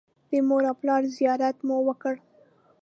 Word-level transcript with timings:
د 0.29 0.31
مور 0.47 0.63
او 0.69 0.75
پلار 0.81 1.01
زیارت 1.17 1.57
مې 1.67 1.77
وکړ. 1.87 2.15